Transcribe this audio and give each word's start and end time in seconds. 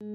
Du 0.00 0.06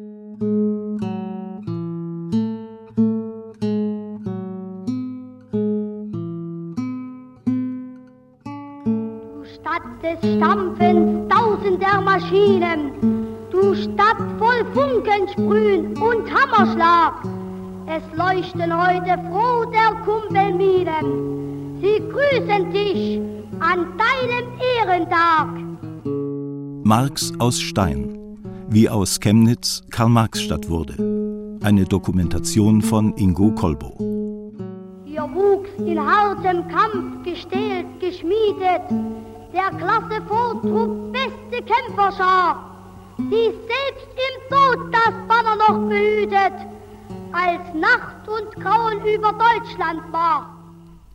Stadt 9.44 9.82
des 10.02 10.20
Stampfens 10.38 11.28
tausender 11.28 12.00
Maschinen, 12.00 12.94
du 13.52 13.76
Stadt 13.76 14.16
voll 14.40 14.64
Funkensprühen 14.74 15.98
und 15.98 16.34
Hammerschlag. 16.34 17.22
Es 17.88 18.04
leuchten 18.18 18.72
heute 18.72 19.20
froh 19.30 19.66
der 19.66 19.92
Kumpelminen. 20.06 21.82
Sie 21.82 22.02
grüßen 22.10 22.72
dich 22.72 23.20
an 23.60 23.86
deinem 23.98 24.48
Ehrentag. 24.78 25.50
Marx 26.86 27.34
aus 27.40 27.60
Stein, 27.60 28.13
wie 28.74 28.90
aus 28.90 29.20
Chemnitz 29.20 29.84
Karl-Marx-Stadt 29.92 30.68
wurde. 30.68 30.96
Eine 31.62 31.86
Dokumentation 31.86 32.82
von 32.82 33.16
Ingo 33.18 33.52
Kolbo. 33.52 33.96
Ihr 35.06 35.22
wuchs 35.22 35.70
in 35.78 36.00
hartem 36.00 36.68
Kampf 36.70 37.24
gestählt, 37.24 37.86
geschmiedet, 38.00 38.82
der 39.54 39.70
Klasse 39.78 40.20
Vortrupp 40.28 41.14
beste 41.14 41.64
Kämpferschar, 41.64 43.14
die 43.20 43.52
selbst 43.70 44.10
im 44.18 44.50
Tod 44.50 44.92
das 44.92 45.14
Banner 45.28 45.56
noch 45.68 45.88
behütet, 45.88 46.68
als 47.32 47.62
Nacht 47.80 48.28
und 48.28 48.60
Grauen 48.60 48.98
über 49.06 49.34
Deutschland 49.34 50.02
war. 50.12 50.50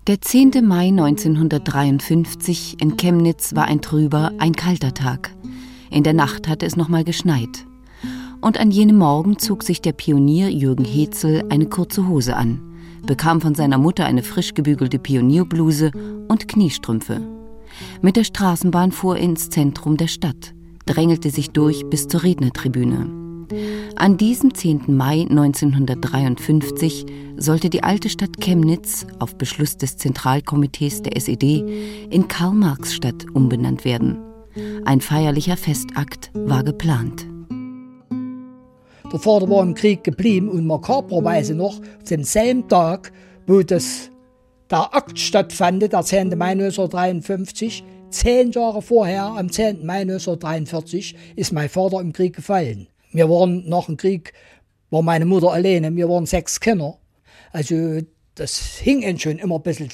Der 0.06 0.20
10. 0.20 0.65
Mai 0.65 0.89
1953 0.89 2.81
in 2.81 2.97
Chemnitz 2.97 3.56
war 3.56 3.65
ein 3.65 3.83
trüber, 3.83 4.31
ein 4.39 4.53
kalter 4.53 4.95
Tag. 4.95 5.33
In 5.91 6.02
der 6.02 6.15
Nacht 6.15 6.48
hatte 6.48 6.66
es 6.66 6.77
nochmal 6.77 7.05
geschneit. 7.05 7.66
Und 8.41 8.59
an 8.59 8.70
jenem 8.70 8.98
Morgen 8.98 9.38
zog 9.38 9.62
sich 9.62 9.80
der 9.80 9.92
Pionier 9.92 10.51
Jürgen 10.51 10.84
Hetzel 10.84 11.45
eine 11.48 11.66
kurze 11.66 12.06
Hose 12.06 12.37
an, 12.37 12.61
bekam 13.05 13.41
von 13.41 13.55
seiner 13.55 13.78
Mutter 13.78 14.05
eine 14.05 14.22
frisch 14.22 14.55
gebügelte 14.55 14.98
Pionierbluse 14.98 15.91
und 16.28 16.47
Kniestrümpfe. 16.47 17.20
Mit 18.00 18.17
der 18.17 18.25
Straßenbahn 18.25 18.92
fuhr 18.92 19.17
er 19.17 19.22
ins 19.22 19.50
Zentrum 19.50 19.97
der 19.97 20.08
Stadt, 20.08 20.55
drängelte 20.86 21.30
sich 21.30 21.50
durch 21.50 21.84
bis 21.86 22.06
zur 22.06 22.23
Rednertribüne. 22.23 23.11
An 23.97 24.17
diesem 24.17 24.55
10. 24.55 24.95
Mai 24.95 25.27
1953 25.28 27.06
sollte 27.39 27.70
die 27.70 27.83
alte 27.83 28.11
Stadt 28.11 28.41
Chemnitz 28.41 29.06
auf 29.19 29.36
Beschluss 29.36 29.77
des 29.77 29.97
Zentralkomitees 29.97 31.02
der 31.02 31.17
SED 31.17 31.64
in 32.11 32.28
Karl-Marx-Stadt 32.28 33.27
umbenannt 33.33 33.84
werden. 33.84 34.28
Ein 34.84 35.01
feierlicher 35.01 35.56
Festakt 35.56 36.31
war 36.34 36.64
geplant. 36.64 37.27
Der 39.12 39.19
Vater 39.19 39.48
war 39.48 39.62
im 39.62 39.75
Krieg 39.75 40.05
geblieben 40.05 40.48
und 40.48 40.67
makabrerweise 40.67 41.55
noch 41.55 41.81
demselben 42.11 42.69
Tag, 42.69 43.12
wo 43.47 43.62
das, 43.62 44.11
der 44.70 44.95
Akt 44.95 45.19
stattfand, 45.19 45.83
der 45.83 46.03
10. 46.03 46.36
Mai 46.36 46.51
1953, 46.51 47.84
zehn 48.11 48.51
Jahre 48.51 48.83
vorher, 48.83 49.25
am 49.25 49.51
10. 49.51 49.86
Mai 49.86 50.03
1943, 50.03 51.17
ist 51.36 51.53
mein 51.53 51.69
Vater 51.69 52.01
im 52.01 52.12
Krieg 52.12 52.36
gefallen. 52.36 52.89
Wir 53.12 53.31
waren 53.31 53.67
nach 53.69 53.86
dem 53.86 53.97
Krieg, 53.97 54.34
war 54.91 55.03
meine 55.03 55.25
Mutter 55.25 55.53
alleine, 55.53 55.95
wir 55.97 56.09
waren 56.09 56.27
sechs 56.27 56.61
Kinder. 56.61 56.98
Also 57.53 58.01
das 58.34 58.79
hing 58.79 59.03
ihnen 59.03 59.19
schon 59.19 59.39
immer 59.39 59.56
ein 59.56 59.62
bisschen, 59.62 59.89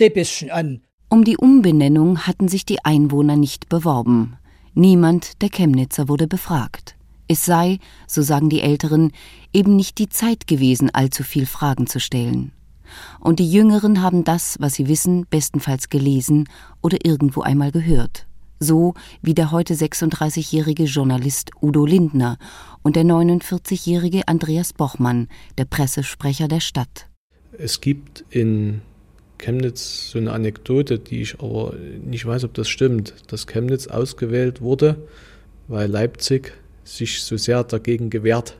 ein 0.00 0.12
bisschen 0.12 0.50
an. 0.50 0.82
Um 1.14 1.22
die 1.22 1.36
Umbenennung 1.36 2.26
hatten 2.26 2.48
sich 2.48 2.66
die 2.66 2.84
Einwohner 2.84 3.36
nicht 3.36 3.68
beworben. 3.68 4.36
Niemand 4.74 5.42
der 5.42 5.48
Chemnitzer 5.48 6.08
wurde 6.08 6.26
befragt. 6.26 6.96
Es 7.28 7.44
sei, 7.44 7.78
so 8.08 8.20
sagen 8.20 8.48
die 8.48 8.62
Älteren, 8.62 9.12
eben 9.52 9.76
nicht 9.76 9.98
die 9.98 10.08
Zeit 10.08 10.48
gewesen, 10.48 10.90
allzu 10.92 11.22
viel 11.22 11.46
Fragen 11.46 11.86
zu 11.86 12.00
stellen. 12.00 12.50
Und 13.20 13.38
die 13.38 13.48
Jüngeren 13.48 14.02
haben 14.02 14.24
das, 14.24 14.56
was 14.58 14.74
sie 14.74 14.88
wissen, 14.88 15.24
bestenfalls 15.30 15.88
gelesen 15.88 16.48
oder 16.82 16.98
irgendwo 17.04 17.42
einmal 17.42 17.70
gehört. 17.70 18.26
So 18.58 18.94
wie 19.22 19.34
der 19.34 19.52
heute 19.52 19.74
36-jährige 19.74 20.82
Journalist 20.82 21.52
Udo 21.62 21.86
Lindner 21.86 22.38
und 22.82 22.96
der 22.96 23.04
49-jährige 23.04 24.26
Andreas 24.26 24.72
Bochmann, 24.72 25.28
der 25.58 25.66
Pressesprecher 25.66 26.48
der 26.48 26.58
Stadt. 26.58 27.08
Es 27.56 27.80
gibt 27.80 28.24
in 28.30 28.82
Chemnitz 29.38 30.10
so 30.10 30.18
eine 30.18 30.32
Anekdote, 30.32 30.98
die 30.98 31.22
ich 31.22 31.40
aber 31.40 31.74
nicht 32.02 32.26
weiß, 32.26 32.44
ob 32.44 32.54
das 32.54 32.68
stimmt, 32.68 33.14
dass 33.28 33.46
Chemnitz 33.46 33.86
ausgewählt 33.86 34.60
wurde, 34.60 34.96
weil 35.68 35.90
Leipzig 35.90 36.52
sich 36.84 37.22
so 37.22 37.36
sehr 37.36 37.64
dagegen 37.64 38.10
gewehrt 38.10 38.58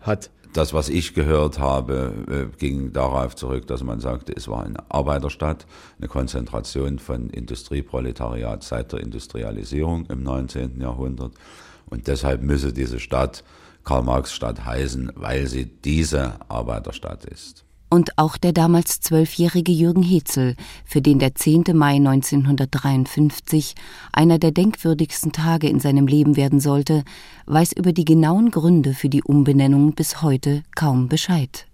hat. 0.00 0.30
Das, 0.52 0.74
was 0.74 0.88
ich 0.88 1.14
gehört 1.14 1.60
habe, 1.60 2.50
ging 2.58 2.92
darauf 2.92 3.36
zurück, 3.36 3.68
dass 3.68 3.84
man 3.84 4.00
sagte, 4.00 4.32
es 4.36 4.48
war 4.48 4.64
eine 4.64 4.78
Arbeiterstadt, 4.90 5.64
eine 5.98 6.08
Konzentration 6.08 6.98
von 6.98 7.30
Industrieproletariat 7.30 8.64
seit 8.64 8.92
der 8.92 9.00
Industrialisierung 9.00 10.06
im 10.06 10.24
19. 10.24 10.80
Jahrhundert. 10.80 11.34
Und 11.86 12.08
deshalb 12.08 12.42
müsse 12.42 12.72
diese 12.72 12.98
Stadt 12.98 13.44
Karl-Marx-Stadt 13.84 14.64
heißen, 14.64 15.12
weil 15.14 15.46
sie 15.46 15.66
diese 15.66 16.34
Arbeiterstadt 16.48 17.24
ist 17.26 17.64
und 17.90 18.16
auch 18.16 18.36
der 18.36 18.52
damals 18.52 19.00
zwölfjährige 19.00 19.72
Jürgen 19.72 20.02
Hetzel, 20.02 20.54
für 20.86 21.02
den 21.02 21.18
der 21.18 21.34
10. 21.34 21.64
Mai 21.74 21.96
1953 21.96 23.74
einer 24.12 24.38
der 24.38 24.52
denkwürdigsten 24.52 25.32
Tage 25.32 25.68
in 25.68 25.80
seinem 25.80 26.06
Leben 26.06 26.36
werden 26.36 26.60
sollte, 26.60 27.02
weiß 27.46 27.72
über 27.72 27.92
die 27.92 28.04
genauen 28.04 28.50
Gründe 28.50 28.94
für 28.94 29.08
die 29.08 29.22
Umbenennung 29.22 29.94
bis 29.94 30.22
heute 30.22 30.62
kaum 30.76 31.08
Bescheid. 31.08 31.66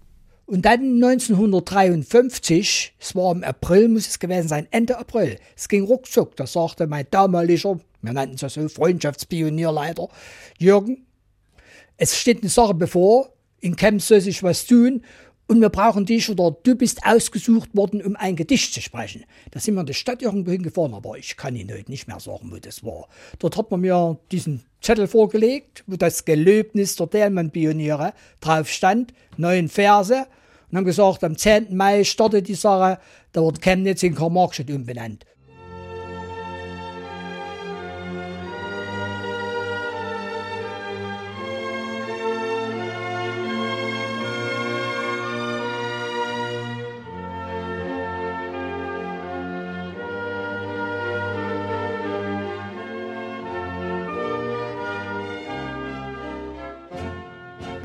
Und 0.47 0.65
dann 0.65 0.95
1953, 1.03 2.95
es 2.99 3.15
war 3.15 3.33
im 3.33 3.43
April, 3.43 3.89
muss 3.89 4.07
es 4.07 4.17
gewesen 4.17 4.47
sein, 4.47 4.67
Ende 4.71 4.97
April, 4.97 5.37
es 5.55 5.67
ging 5.67 5.83
ruckzuck, 5.83 6.35
da 6.35 6.47
sagte 6.47 6.87
mein 6.87 7.05
damaliger, 7.11 7.79
wir 8.01 8.13
nannten 8.13 8.35
es 8.35 8.41
ja 8.41 8.49
so, 8.49 8.67
Freundschaftspionierleiter, 8.69 10.07
Jürgen, 10.57 11.05
es 11.97 12.17
steht 12.17 12.41
eine 12.41 12.49
Sache 12.49 12.73
bevor, 12.73 13.33
in 13.59 13.75
Chemnitz 13.75 14.07
soll 14.07 14.21
sich 14.21 14.41
was 14.41 14.65
tun 14.65 15.01
und 15.47 15.61
wir 15.61 15.69
brauchen 15.69 16.05
dich 16.05 16.29
oder 16.29 16.55
du 16.63 16.75
bist 16.75 17.05
ausgesucht 17.05 17.75
worden, 17.75 18.01
um 18.01 18.15
ein 18.15 18.35
Gedicht 18.35 18.73
zu 18.73 18.81
sprechen. 18.81 19.23
Da 19.51 19.59
sind 19.59 19.75
wir 19.75 19.81
in 19.81 19.87
der 19.87 19.93
Stadt 19.93 20.21
irgendwo 20.21 20.51
hingefahren, 20.51 20.93
aber 20.93 21.17
ich 21.17 21.37
kann 21.37 21.55
Ihnen 21.55 21.71
heute 21.71 21.89
nicht 21.89 22.07
mehr 22.07 22.19
sagen, 22.19 22.51
wo 22.51 22.57
das 22.57 22.83
war. 22.83 23.07
Dort 23.39 23.57
hat 23.57 23.71
man 23.71 23.81
mir 23.81 24.19
diesen 24.31 24.63
Zettel 24.81 25.07
vorgelegt, 25.07 25.83
wo 25.87 25.95
das 25.95 26.25
Gelöbnis 26.25 26.97
der 26.97 27.07
Dälmann-Pioniere 27.07 28.13
drauf 28.41 28.69
stand, 28.69 29.13
neun 29.37 29.69
Verse, 29.69 30.27
und 30.69 30.77
haben 30.77 30.85
gesagt, 30.85 31.23
am 31.23 31.37
10. 31.37 31.75
Mai 31.75 32.03
startet 32.03 32.49
die 32.49 32.55
Sache, 32.55 32.99
da 33.31 33.41
wird 33.41 33.61
Chemnitz 33.61 34.03
in 34.03 34.15
Karl-Marx-Stadt 34.15 34.69
umbenannt. 34.69 35.25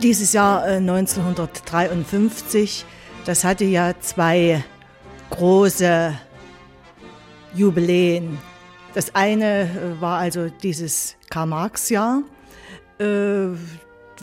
Dieses 0.02 0.32
Jahr 0.32 0.64
1953, 0.64 2.84
das 3.24 3.44
hatte 3.44 3.64
ja 3.64 3.92
zwei 4.00 4.64
große 5.30 6.12
Jubiläen. 7.54 8.36
Das 8.94 9.14
eine 9.14 9.94
war 10.00 10.18
also 10.18 10.48
dieses 10.48 11.14
Karl-Marx-Jahr, 11.30 12.22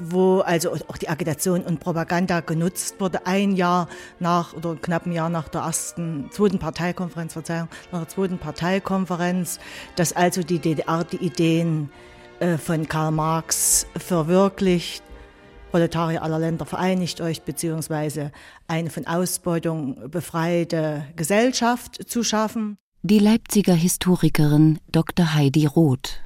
wo 0.02 0.40
also 0.40 0.74
auch 0.90 0.98
die 0.98 1.08
Agitation 1.08 1.62
und 1.62 1.80
Propaganda 1.80 2.42
genutzt 2.42 2.96
wurde, 3.00 3.26
ein 3.26 3.56
Jahr 3.56 3.88
nach 4.20 4.54
oder 4.54 4.76
knapp 4.76 5.06
ein 5.06 5.14
Jahr 5.14 5.30
nach 5.30 5.48
der 5.48 5.62
ersten, 5.62 6.30
zweiten 6.32 6.60
Parteikonferenz, 6.60 7.32
Verzeihung, 7.32 7.70
nach 7.94 8.00
der 8.00 8.10
zweiten 8.10 8.38
Parteikonferenz, 8.38 9.60
dass 9.96 10.12
also 10.12 10.44
die 10.44 10.60
DDR 10.60 11.06
die 11.06 11.26
Ideen 11.26 11.90
von 12.64 12.88
Karl 12.88 13.12
Marx 13.12 13.86
verwirklicht 13.98 15.04
Proletarier 15.72 16.24
aller 16.24 16.40
Länder 16.40 16.66
vereinigt 16.66 17.22
euch, 17.22 17.44
beziehungsweise 17.44 18.32
eine 18.68 18.90
von 18.90 19.08
Ausbeutung 19.08 20.10
befreite 20.10 21.06
Gesellschaft 21.16 22.10
zu 22.10 22.24
schaffen. 22.24 22.78
Die 23.02 23.20
Leipziger 23.20 23.76
Historikerin 23.76 24.80
Dr. 24.92 25.34
Heidi 25.34 25.66
Roth. 25.66 26.22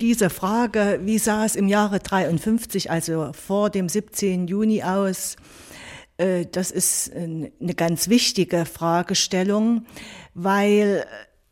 Diese 0.00 0.30
Frage, 0.30 1.00
wie 1.02 1.18
sah 1.18 1.44
es 1.44 1.56
im 1.56 1.68
Jahre 1.68 1.98
53, 1.98 2.90
also 2.90 3.30
vor 3.32 3.70
dem 3.70 3.88
17. 3.88 4.46
Juni 4.46 4.82
aus, 4.82 5.36
das 6.16 6.70
ist 6.70 7.12
eine 7.14 7.74
ganz 7.76 8.08
wichtige 8.08 8.64
Fragestellung, 8.64 9.86
weil 10.34 11.06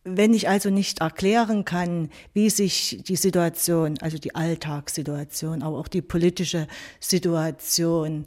Wenn 0.09 0.35
ich 0.35 0.49
also 0.49 0.71
nicht 0.71 1.01
erklären 1.01 1.65
kann, 1.65 2.11
wie 2.33 2.49
sich 2.49 3.03
die 3.09 3.17
Situation, 3.17 3.99
also 4.01 4.19
die 4.19 4.37
Alltagssituation, 4.37 5.65
aber 5.65 5.79
auch 5.79 5.89
die 5.89 6.01
politische 6.01 6.69
Situation, 7.01 8.25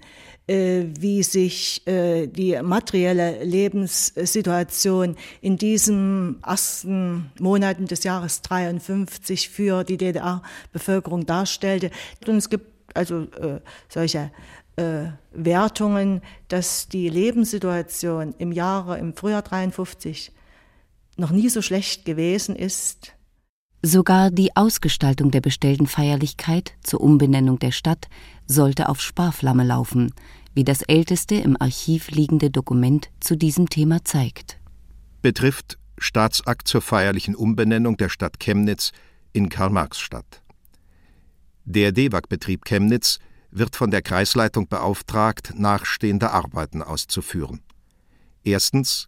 äh, 0.48 0.88
wie 1.00 1.24
sich 1.24 1.88
äh, 1.88 2.28
die 2.28 2.62
materielle 2.62 3.46
Lebenssituation 3.46 5.16
in 5.40 5.56
diesen 5.56 6.44
ersten 6.46 7.32
Monaten 7.40 7.86
des 7.86 8.04
Jahres 8.04 8.42
53 8.42 9.48
für 9.48 9.86
die 9.86 9.96
DDR-Bevölkerung 9.96 11.26
darstellte. 11.26 11.92
Und 12.28 12.36
es 12.36 12.50
gibt 12.50 12.68
also 12.94 13.22
äh, 13.40 13.62
solche 13.88 14.32
äh, 14.76 15.06
Wertungen, 15.32 16.22
dass 16.50 16.90
die 16.90 17.08
Lebenssituation 17.08 18.36
im 18.38 18.52
Jahre, 18.52 18.98
im 18.98 19.14
Frühjahr 19.14 19.44
53 19.44 20.34
noch 21.20 21.32
nie 21.32 21.50
so 21.50 21.62
schlecht 21.62 22.06
gewesen 22.06 22.56
ist. 22.56 23.14
Sogar 23.82 24.30
die 24.30 24.56
Ausgestaltung 24.56 25.32
der 25.32 25.42
bestellten 25.42 25.88
Feierlichkeit 25.88 26.74
zur 26.84 27.02
Umbenennung 27.02 27.60
der 27.60 27.72
Stadt 27.72 28.08
sollte 28.46 28.90
auf 28.90 29.00
Sparflamme 29.00 29.64
laufen, 29.64 30.14
wie 30.54 30.66
das 30.66 30.82
älteste 30.82 31.36
im 31.36 31.56
Archiv 31.60 32.12
liegende 32.12 32.50
Dokument 32.50 33.10
zu 33.20 33.38
diesem 33.38 33.70
Thema 33.70 34.04
zeigt. 34.04 34.60
Betrifft 35.22 35.78
Staatsakt 35.98 36.68
zur 36.68 36.82
feierlichen 36.82 37.36
Umbenennung 37.36 37.98
der 37.98 38.10
Stadt 38.10 38.40
Chemnitz 38.40 38.92
in 39.32 39.50
Karl-Marx-Stadt. 39.50 40.42
Der 41.66 41.92
DEWAG-Betrieb 41.92 42.66
Chemnitz 42.66 43.20
wird 43.52 43.76
von 43.76 43.92
der 43.92 44.02
Kreisleitung 44.02 44.68
beauftragt, 44.68 45.54
nachstehende 45.56 46.32
Arbeiten 46.32 46.82
auszuführen. 46.82 47.62
Erstens 48.44 49.08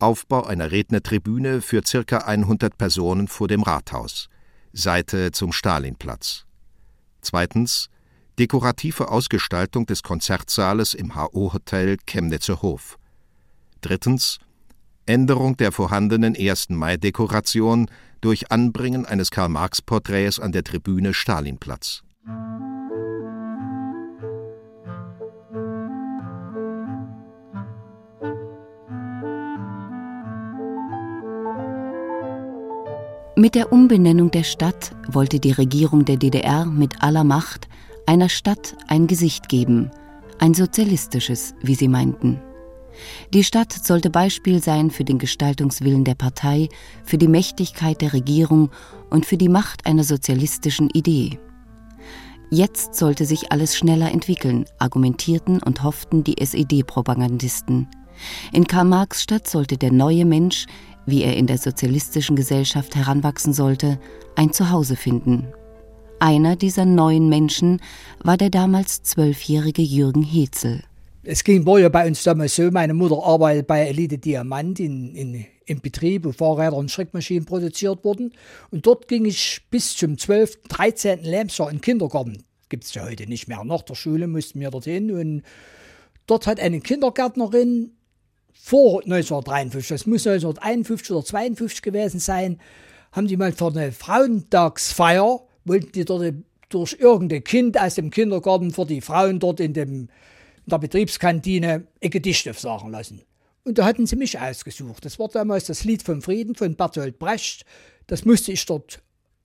Aufbau 0.00 0.44
einer 0.44 0.70
Rednertribüne 0.70 1.60
für 1.60 1.82
ca. 1.82 2.18
100 2.18 2.78
Personen 2.78 3.26
vor 3.26 3.48
dem 3.48 3.62
Rathaus, 3.62 4.28
Seite 4.72 5.32
zum 5.32 5.52
Stalinplatz. 5.52 6.44
Zweitens 7.20 7.90
dekorative 8.38 9.10
Ausgestaltung 9.10 9.86
des 9.86 10.04
Konzertsaales 10.04 10.94
im 10.94 11.16
HO-Hotel 11.16 11.96
Chemnitzer 12.06 12.62
Hof. 12.62 12.96
Drittens 13.80 14.38
Änderung 15.06 15.56
der 15.56 15.72
vorhandenen 15.72 16.36
1. 16.36 16.70
Mai-Dekoration 16.70 17.90
durch 18.20 18.52
Anbringen 18.52 19.06
eines 19.06 19.30
Karl-Marx-Porträts 19.30 20.38
an 20.38 20.52
der 20.52 20.64
Tribüne 20.64 21.14
Stalinplatz. 21.14 22.02
Mit 33.38 33.54
der 33.54 33.72
Umbenennung 33.72 34.32
der 34.32 34.42
Stadt 34.42 34.96
wollte 35.06 35.38
die 35.38 35.52
Regierung 35.52 36.04
der 36.04 36.16
DDR 36.16 36.64
mit 36.64 37.04
aller 37.04 37.22
Macht 37.22 37.68
einer 38.04 38.28
Stadt 38.28 38.76
ein 38.88 39.06
Gesicht 39.06 39.48
geben, 39.48 39.92
ein 40.40 40.54
sozialistisches, 40.54 41.54
wie 41.62 41.76
sie 41.76 41.86
meinten. 41.86 42.42
Die 43.32 43.44
Stadt 43.44 43.72
sollte 43.72 44.10
Beispiel 44.10 44.60
sein 44.60 44.90
für 44.90 45.04
den 45.04 45.20
Gestaltungswillen 45.20 46.02
der 46.02 46.16
Partei, 46.16 46.68
für 47.04 47.16
die 47.16 47.28
Mächtigkeit 47.28 48.00
der 48.00 48.12
Regierung 48.12 48.70
und 49.08 49.24
für 49.24 49.36
die 49.36 49.48
Macht 49.48 49.86
einer 49.86 50.02
sozialistischen 50.02 50.90
Idee. 50.90 51.38
Jetzt 52.50 52.96
sollte 52.96 53.24
sich 53.24 53.52
alles 53.52 53.76
schneller 53.76 54.10
entwickeln, 54.10 54.64
argumentierten 54.80 55.62
und 55.62 55.84
hofften 55.84 56.24
die 56.24 56.40
SED-Propagandisten. 56.40 57.86
In 58.52 58.66
Karl-Marx-Stadt 58.66 59.46
sollte 59.48 59.78
der 59.78 59.92
neue 59.92 60.24
Mensch 60.24 60.66
wie 61.08 61.22
er 61.22 61.36
in 61.36 61.46
der 61.46 61.58
sozialistischen 61.58 62.36
Gesellschaft 62.36 62.94
heranwachsen 62.94 63.52
sollte, 63.52 63.98
ein 64.36 64.52
Zuhause 64.52 64.96
finden. 64.96 65.48
Einer 66.20 66.56
dieser 66.56 66.84
neuen 66.84 67.28
Menschen 67.28 67.80
war 68.22 68.36
der 68.36 68.50
damals 68.50 69.02
zwölfjährige 69.02 69.82
Jürgen 69.82 70.22
Hetzel. 70.22 70.82
Es 71.22 71.44
ging 71.44 71.66
ja 71.78 71.88
bei 71.88 72.06
uns 72.06 72.22
damals 72.22 72.56
so, 72.56 72.70
meine 72.70 72.94
Mutter 72.94 73.22
arbeitet 73.22 73.66
bei 73.66 73.86
Elite 73.86 74.18
Diamant 74.18 74.80
in, 74.80 75.14
in, 75.14 75.46
im 75.66 75.80
Betrieb, 75.80 76.24
wo 76.24 76.32
Fahrräder 76.32 76.76
und 76.76 76.90
Schreckmaschinen 76.90 77.44
produziert 77.44 78.04
wurden. 78.04 78.32
Und 78.70 78.86
dort 78.86 79.08
ging 79.08 79.26
ich 79.26 79.60
bis 79.70 79.96
zum 79.96 80.16
12., 80.16 80.62
13. 80.68 81.22
Lebensjahr 81.22 81.68
in 81.68 81.76
den 81.76 81.82
Kindergarten. 81.82 82.42
Gibt 82.68 82.84
es 82.84 82.94
ja 82.94 83.04
heute 83.04 83.26
nicht 83.26 83.46
mehr. 83.46 83.62
Nach 83.64 83.82
der 83.82 83.94
Schule 83.94 84.26
mussten 84.26 84.60
wir 84.60 84.70
dorthin. 84.70 85.12
Und 85.12 85.42
dort 86.26 86.46
hat 86.46 86.60
eine 86.60 86.80
Kindergärtnerin 86.80 87.92
vor 88.68 89.02
1953, 89.02 89.88
das 89.88 90.06
muss 90.06 90.26
1951 90.26 91.10
oder 91.10 91.24
52 91.24 91.80
gewesen 91.80 92.20
sein, 92.20 92.60
haben 93.12 93.26
die 93.26 93.38
mal 93.38 93.50
für 93.50 93.68
eine 93.68 93.92
Frauentagsfeier, 93.92 95.40
wollten 95.64 95.92
die 95.92 96.04
dort 96.04 96.34
durch 96.68 96.96
irgendein 97.00 97.44
Kind 97.44 97.80
aus 97.80 97.94
dem 97.94 98.10
Kindergarten 98.10 98.70
für 98.70 98.84
die 98.84 99.00
Frauen 99.00 99.40
dort 99.40 99.60
in, 99.60 99.72
dem, 99.72 99.88
in 99.90 100.08
der 100.66 100.76
Betriebskantine 100.76 101.86
ein 102.02 102.10
Gedicht 102.10 102.46
aufsagen 102.46 102.90
lassen. 102.90 103.22
Und 103.64 103.78
da 103.78 103.86
hatten 103.86 104.06
sie 104.06 104.16
mich 104.16 104.38
ausgesucht. 104.38 105.02
Das 105.02 105.18
war 105.18 105.28
damals 105.28 105.64
das 105.64 105.84
Lied 105.84 106.02
vom 106.02 106.20
Frieden 106.20 106.54
von 106.54 106.76
Bertolt 106.76 107.18
Brecht. 107.18 107.64
Das 108.06 108.26
musste 108.26 108.52
ich 108.52 108.66
dort 108.66 109.00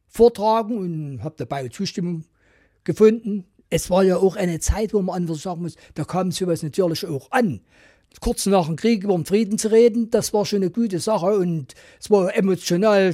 vortragen 0.09 0.77
und 0.77 1.23
habe 1.23 1.35
dabei 1.37 1.69
Zustimmung 1.69 2.25
gefunden. 2.83 3.45
Es 3.69 3.89
war 3.89 4.03
ja 4.03 4.17
auch 4.17 4.35
eine 4.35 4.59
Zeit, 4.59 4.93
wo 4.93 5.01
man 5.01 5.15
einfach 5.15 5.35
sagen 5.35 5.61
muss, 5.61 5.77
da 5.93 6.03
kam 6.03 6.33
sowas 6.33 6.61
natürlich 6.61 7.07
auch 7.07 7.31
an 7.31 7.61
kurz 8.21 8.45
nach 8.45 8.67
dem 8.67 8.75
Krieg 8.75 9.03
über 9.03 9.15
den 9.15 9.25
Frieden 9.25 9.57
zu 9.57 9.71
reden, 9.71 10.09
das 10.09 10.33
war 10.33 10.45
schon 10.45 10.61
eine 10.61 10.71
gute 10.71 10.99
Sache 10.99 11.37
und 11.37 11.73
es 11.99 12.09
war 12.09 12.35
emotional 12.35 13.13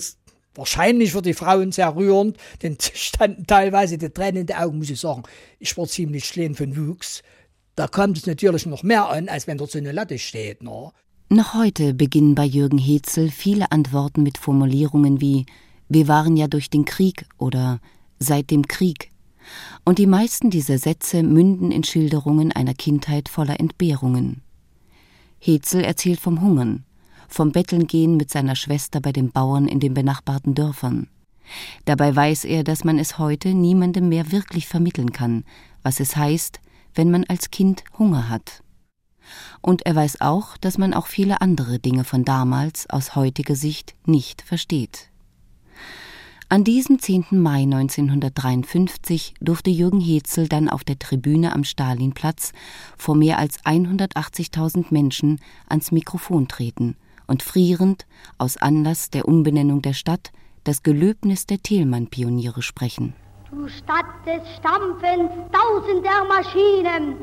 wahrscheinlich 0.55 1.11
für 1.11 1.21
die 1.21 1.33
Frauen 1.33 1.71
sehr 1.71 1.95
rührend, 1.95 2.37
denn 2.61 2.77
standen 2.93 3.45
teilweise 3.47 3.97
die 3.97 4.09
Tränen 4.09 4.41
in 4.41 4.47
den 4.47 4.57
Augen, 4.57 4.77
muss 4.77 4.89
ich 4.89 4.99
sagen. 4.99 5.23
Ich 5.59 5.77
war 5.77 5.87
ziemlich 5.87 6.25
schlecht 6.25 6.57
von 6.57 6.75
Wuchs. 6.75 7.23
Da 7.75 7.87
kommt 7.87 8.17
es 8.17 8.25
natürlich 8.25 8.65
noch 8.65 8.83
mehr 8.83 9.07
an, 9.07 9.29
als 9.29 9.47
wenn 9.47 9.57
dort 9.57 9.71
so 9.71 9.77
eine 9.77 9.93
Latte 9.93 10.19
steht. 10.19 10.61
Ne? 10.61 10.91
Noch 11.29 11.53
heute 11.53 11.93
beginnen 11.93 12.35
bei 12.35 12.45
Jürgen 12.45 12.77
Hetzel 12.77 13.29
viele 13.29 13.71
Antworten 13.71 14.23
mit 14.23 14.37
Formulierungen 14.37 15.21
wie 15.21 15.45
Wir 15.87 16.07
waren 16.07 16.35
ja 16.35 16.47
durch 16.47 16.69
den 16.69 16.85
Krieg 16.85 17.25
oder 17.37 17.79
seit 18.19 18.51
dem 18.51 18.67
Krieg. 18.67 19.11
Und 19.85 19.97
die 19.97 20.07
meisten 20.07 20.49
dieser 20.49 20.77
Sätze 20.77 21.23
münden 21.23 21.71
in 21.71 21.83
Schilderungen 21.83 22.51
einer 22.51 22.73
Kindheit 22.73 23.29
voller 23.29 23.59
Entbehrungen. 23.59 24.41
Hetzel 25.39 25.83
erzählt 25.83 26.19
vom 26.19 26.41
Hungern, 26.41 26.85
vom 27.27 27.51
Betteln 27.51 27.87
mit 28.17 28.29
seiner 28.29 28.55
Schwester 28.55 28.99
bei 28.99 29.11
den 29.11 29.31
Bauern 29.31 29.67
in 29.67 29.79
den 29.79 29.93
benachbarten 29.93 30.55
Dörfern. 30.55 31.07
Dabei 31.85 32.15
weiß 32.15 32.45
er, 32.45 32.63
dass 32.63 32.83
man 32.83 32.99
es 32.99 33.17
heute 33.17 33.53
niemandem 33.53 34.09
mehr 34.09 34.31
wirklich 34.31 34.67
vermitteln 34.67 35.11
kann, 35.11 35.43
was 35.81 35.99
es 35.99 36.15
heißt, 36.15 36.59
wenn 36.93 37.11
man 37.11 37.23
als 37.25 37.51
Kind 37.51 37.83
Hunger 37.97 38.29
hat. 38.29 38.63
Und 39.61 39.85
er 39.85 39.95
weiß 39.95 40.21
auch, 40.21 40.57
dass 40.57 40.77
man 40.77 40.93
auch 40.93 41.07
viele 41.07 41.41
andere 41.41 41.79
Dinge 41.79 42.03
von 42.03 42.25
damals 42.25 42.89
aus 42.89 43.15
heutiger 43.15 43.55
Sicht 43.55 43.95
nicht 44.05 44.41
versteht. 44.41 45.09
An 46.51 46.63
diesem 46.63 46.97
10. 46.97 47.27
Mai 47.29 47.61
1953 47.61 49.35
durfte 49.39 49.69
Jürgen 49.69 49.99
Hetzel 49.99 50.47
dann 50.47 50.67
auf 50.67 50.83
der 50.83 50.97
Tribüne 50.97 51.53
am 51.53 51.63
Stalinplatz 51.63 52.53
vor 52.97 53.13
mehr 53.13 53.37
als 53.37 53.63
180.000 53.65 54.85
Menschen 54.89 55.39
ans 55.67 55.91
Mikrofon 55.91 56.47
treten 56.47 56.97
und 57.27 57.43
frierend 57.43 58.07
aus 58.39 58.57
Anlass 58.57 59.11
der 59.11 59.27
Umbenennung 59.27 59.83
der 59.83 59.93
Stadt 59.93 60.31
das 60.63 60.81
Gelöbnis 60.81 61.45
der 61.45 61.59
Thälmann-Pioniere 61.61 62.63
sprechen. 62.63 63.13
Du 63.51 63.67
Stadt 63.67 64.07
des 64.25 64.41
Stampfens 64.57 65.29
tausender 65.53 66.25
Maschinen, 66.27 67.13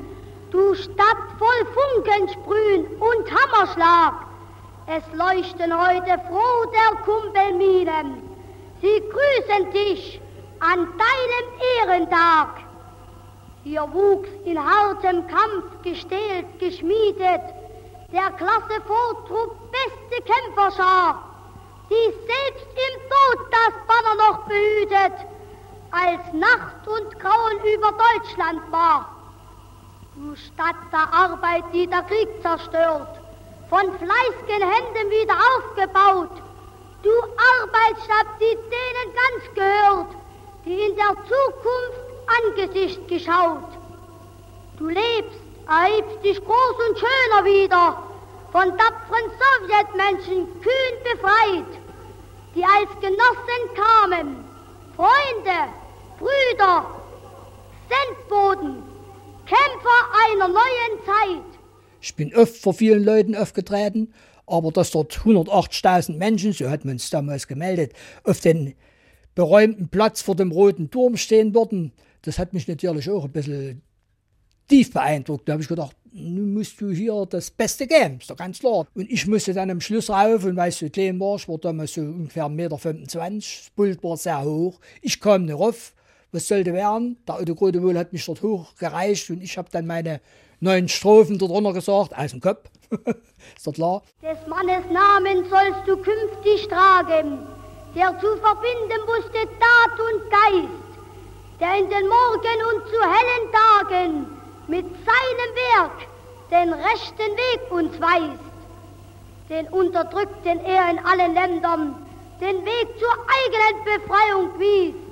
du 0.52 0.72
Stadt 0.76 1.18
voll 1.36 1.66
Funkensprühen 1.74 2.84
und 3.00 3.26
Hammerschlag, 3.34 4.24
es 4.86 5.02
leuchten 5.18 5.72
heute 5.76 6.16
froh 6.28 6.70
der 6.70 7.02
Kumpelminen 7.02 8.25
Sie 8.80 9.02
grüßen 9.10 9.72
dich 9.72 10.20
an 10.60 10.86
deinem 10.86 11.46
Ehrentag. 11.78 12.48
Hier 13.64 13.82
wuchs 13.92 14.28
in 14.44 14.58
hartem 14.58 15.26
Kampf 15.26 15.82
gestählt, 15.82 16.46
geschmiedet, 16.58 17.42
der 18.12 18.30
Klasse 18.36 18.80
Vortrupp 18.86 19.56
beste 19.72 20.22
Kämpferschar, 20.22 21.22
die 21.90 22.12
selbst 22.26 22.68
im 22.74 23.00
Tod 23.10 23.46
das 23.50 23.74
Banner 23.88 24.14
noch 24.28 24.38
behütet, 24.46 25.26
als 25.90 26.32
Nacht 26.32 26.86
und 26.86 27.18
Grauen 27.18 27.58
über 27.74 27.92
Deutschland 27.92 28.60
war. 28.70 29.10
Du 30.14 30.34
Stadt 30.36 30.76
der 30.92 31.12
Arbeit, 31.12 31.64
die 31.72 31.86
der 31.86 32.02
Krieg 32.02 32.28
zerstört, 32.42 33.20
von 33.68 33.80
fleißigen 33.98 34.70
Händen 34.70 35.10
wieder 35.10 35.34
aufgebaut, 35.34 36.42
Du 37.06 37.12
Arbeitsstadt, 37.62 38.40
die 38.40 38.56
denen 38.74 39.08
ganz 39.14 39.54
gehört, 39.54 40.16
die 40.64 40.74
in 40.74 40.96
der 40.96 41.14
Zukunft 41.30 42.00
Angesicht 42.42 43.06
geschaut. 43.06 43.70
Du 44.76 44.88
lebst, 44.88 45.40
erhebst 45.68 46.24
dich 46.24 46.44
groß 46.44 46.76
und 46.88 46.98
schöner 46.98 47.44
wieder, 47.44 48.02
von 48.50 48.76
tapferen 48.76 49.30
Sowjetmenschen 49.38 50.60
kühn 50.60 50.96
befreit. 51.04 51.78
die 52.56 52.64
als 52.64 52.90
Genossen 53.00 53.62
kamen, 53.74 54.44
Freunde, 54.96 55.72
Brüder, 56.18 56.86
Sendboten, 57.88 58.82
Kämpfer 59.44 60.00
einer 60.26 60.48
neuen 60.48 61.04
Zeit. 61.04 61.58
Ich 62.00 62.16
bin 62.16 62.34
oft 62.34 62.56
vor 62.56 62.72
vielen 62.72 63.04
Leuten 63.04 63.36
aufgetreten, 63.36 64.12
aber 64.46 64.70
dass 64.72 64.90
dort 64.90 65.12
108.000 65.12 66.16
Menschen, 66.16 66.52
so 66.52 66.70
hat 66.70 66.84
man 66.84 66.96
es 66.96 67.10
damals 67.10 67.46
gemeldet, 67.46 67.92
auf 68.24 68.40
den 68.40 68.74
beräumten 69.34 69.88
Platz 69.88 70.22
vor 70.22 70.36
dem 70.36 70.52
Roten 70.52 70.90
Turm 70.90 71.16
stehen 71.16 71.54
würden, 71.54 71.92
das 72.22 72.38
hat 72.38 72.52
mich 72.52 72.66
natürlich 72.66 73.10
auch 73.10 73.24
ein 73.24 73.32
bisschen 73.32 73.82
tief 74.68 74.92
beeindruckt. 74.92 75.48
Da 75.48 75.52
habe 75.52 75.62
ich 75.62 75.68
gedacht, 75.68 75.96
nun 76.12 76.54
musst 76.54 76.80
du 76.80 76.90
hier 76.90 77.26
das 77.28 77.50
Beste 77.50 77.86
geben, 77.86 78.18
ist 78.20 78.30
doch 78.30 78.36
ganz 78.36 78.58
klar. 78.58 78.86
Und 78.94 79.10
ich 79.10 79.26
musste 79.26 79.52
dann 79.52 79.70
am 79.70 79.80
Schluss 79.80 80.10
rauf 80.10 80.44
und 80.44 80.56
weil 80.56 80.70
ich 80.70 80.76
so 80.76 80.88
klein 80.88 81.20
war, 81.20 81.36
ich 81.36 81.48
war 81.48 81.58
damals 81.58 81.94
so 81.94 82.00
ungefähr 82.00 82.46
1,25 82.46 82.50
Meter, 82.50 83.30
das 83.36 83.70
Pult 83.74 84.02
war 84.02 84.16
sehr 84.16 84.42
hoch. 84.42 84.80
Ich 85.02 85.20
kam 85.20 85.44
nicht 85.44 85.54
rauf, 85.54 85.94
was 86.32 86.48
sollte 86.48 86.72
werden? 86.72 87.16
Der 87.26 87.40
Otto 87.40 87.54
Grotewohl 87.54 87.98
hat 87.98 88.12
mich 88.12 88.24
dort 88.26 88.42
hochgereicht 88.42 89.30
und 89.30 89.42
ich 89.42 89.56
habe 89.56 89.68
dann 89.70 89.86
meine 89.86 90.20
neun 90.60 90.88
Strophen 90.88 91.38
dort 91.38 91.50
drunter 91.50 91.72
gesagt, 91.72 92.16
aus 92.16 92.30
dem 92.30 92.40
Kopf. 92.40 92.68
ist 93.56 93.66
doch 93.66 93.72
klar. 93.72 94.02
Des 94.22 94.38
Mannes 94.46 94.84
Namen 94.90 95.44
sollst 95.50 95.86
du 95.86 95.96
künftig 95.96 96.68
tragen, 96.68 97.46
der 97.94 98.18
zu 98.20 98.36
verbinden 98.36 99.00
wusste 99.06 99.48
Tat 99.58 99.98
und 99.98 100.30
Geist, 100.30 100.86
der 101.60 101.78
in 101.78 101.90
den 101.90 102.08
Morgen 102.08 102.58
und 102.72 102.86
zu 102.88 103.00
hellen 103.02 103.52
Tagen 103.52 104.26
mit 104.68 104.84
seinem 104.84 105.50
Werk 105.74 106.08
den 106.50 106.72
rechten 106.72 107.36
Weg 107.36 107.70
uns 107.70 108.00
weist, 108.00 108.42
den 109.48 109.68
Unterdrückten 109.68 110.60
er 110.64 110.90
in 110.90 110.98
allen 110.98 111.34
Ländern 111.34 112.06
den 112.40 112.64
Weg 112.64 112.88
zur 112.98 113.16
eigenen 113.36 113.84
Befreiung 113.84 114.58
wies. 114.58 115.05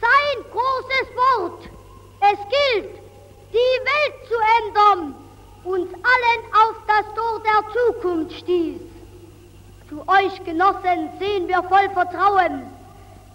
Sein 0.00 0.44
großes 0.52 1.08
Wort, 1.16 1.62
es 2.20 2.38
gilt, 2.48 2.94
die 3.52 3.78
Welt 3.90 4.28
zu 4.28 4.34
ändern, 4.64 5.14
uns 5.64 5.92
allen 5.92 6.42
auf 6.52 6.76
das 6.86 7.14
Tor 7.14 7.42
der 7.42 7.62
Zukunft 7.72 8.36
stieß. 8.38 8.80
Zu 9.88 10.00
euch 10.06 10.44
Genossen 10.44 11.10
sehen 11.18 11.48
wir 11.48 11.62
voll 11.64 11.88
Vertrauen. 11.94 12.70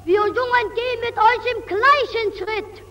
Wir 0.06 0.20
Jungen 0.20 0.68
gehen 0.76 1.00
mit 1.02 1.18
euch 1.18 1.56
im 1.56 1.66
gleichen 1.66 2.38
Schritt. 2.38 2.84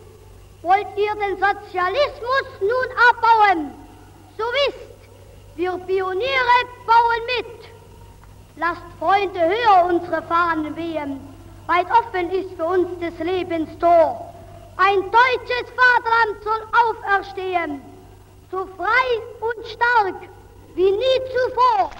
Wollt 0.62 0.86
ihr 0.96 1.14
den 1.14 1.38
Sozialismus 1.38 2.44
nun 2.60 2.88
abbauen? 3.10 3.74
So 4.36 4.44
wisst, 4.44 4.92
wir 5.56 5.72
Pioniere 5.78 6.58
bauen 6.86 7.22
mit. 7.36 7.68
Lasst 8.56 8.82
Freunde 8.98 9.40
höher 9.40 9.86
unsere 9.86 10.22
Fahnen 10.22 10.74
wehen. 10.76 11.31
Weit 11.72 11.86
offen 11.86 12.30
ist 12.30 12.54
für 12.54 12.66
uns 12.66 12.86
des 13.00 13.18
Lebens 13.26 13.70
Tor. 13.78 14.34
Ein 14.76 15.00
deutsches 15.04 15.72
Vaterland 15.72 16.44
soll 16.44 16.68
auferstehen, 16.84 17.80
so 18.50 18.68
frei 18.76 19.06
und 19.40 19.66
stark 19.66 20.28
wie 20.74 20.90
nie 20.90 21.18
zuvor. 21.32 21.90